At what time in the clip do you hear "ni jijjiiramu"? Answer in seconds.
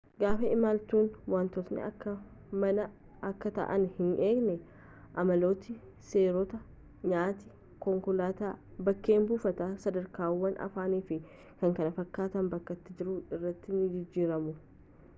13.77-14.57